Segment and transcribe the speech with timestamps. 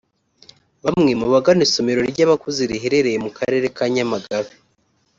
[0.85, 4.53] Bamwe mu bagana isomero ry’abakuze riherereye mu karere ka Nyamagabe